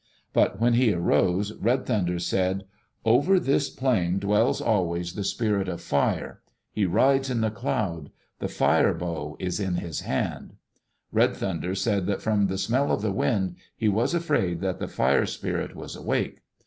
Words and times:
But 0.33 0.59
when 0.59 0.73
he 0.73 0.93
arose 0.93 1.53
Red 1.53 1.85
Thunder 1.85 2.17
said, 2.17 2.63
"Over 3.05 3.39
this 3.39 3.69
plain 3.69 4.17
dwells 4.17 4.59
always 4.59 5.13
the 5.13 5.23
Spirit 5.23 5.67
of 5.69 5.79
Fire. 5.79 6.41
He 6.71 6.87
rides 6.87 7.29
in 7.29 7.41
the 7.41 7.51
cloud. 7.51 8.09
The 8.39 8.47
Fire 8.47 8.95
bow 8.95 9.35
is 9.39 9.59
in 9.59 9.75
his 9.75 9.99
hand.'* 9.99 10.55
Red 11.11 11.35
Thunder 11.35 11.75
said 11.75 12.07
that 12.07 12.23
from 12.23 12.47
the 12.47 12.57
"smell 12.57 12.91
of 12.91 13.03
the 13.03 13.11
wind" 13.13 13.57
he 13.77 13.89
was 13.89 14.15
afraid 14.15 14.59
that 14.61 14.79
the 14.79 14.87
Fire 14.87 15.27
Spirit 15.27 15.75
was 15.75 15.95
awake. 15.95 16.41